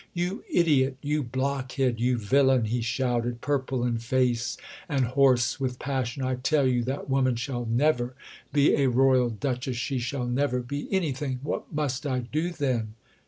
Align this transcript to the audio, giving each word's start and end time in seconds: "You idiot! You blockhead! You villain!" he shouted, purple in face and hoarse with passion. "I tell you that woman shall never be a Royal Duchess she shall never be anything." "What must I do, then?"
"You 0.15 0.43
idiot! 0.51 0.97
You 1.03 1.21
blockhead! 1.21 1.99
You 1.99 2.17
villain!" 2.17 2.65
he 2.65 2.81
shouted, 2.81 3.39
purple 3.39 3.85
in 3.85 3.99
face 3.99 4.57
and 4.89 5.05
hoarse 5.05 5.59
with 5.59 5.77
passion. 5.77 6.23
"I 6.23 6.37
tell 6.37 6.65
you 6.65 6.83
that 6.85 7.07
woman 7.07 7.35
shall 7.35 7.67
never 7.67 8.15
be 8.51 8.73
a 8.77 8.87
Royal 8.89 9.29
Duchess 9.29 9.77
she 9.77 9.99
shall 9.99 10.25
never 10.25 10.61
be 10.61 10.87
anything." 10.91 11.39
"What 11.43 11.71
must 11.71 12.07
I 12.07 12.21
do, 12.21 12.49
then?" 12.49 12.95